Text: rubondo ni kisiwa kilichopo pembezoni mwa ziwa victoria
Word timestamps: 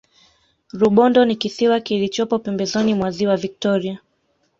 rubondo 0.73 1.25
ni 1.25 1.35
kisiwa 1.35 1.79
kilichopo 1.79 2.39
pembezoni 2.39 2.93
mwa 2.93 3.11
ziwa 3.11 3.37
victoria 3.37 3.99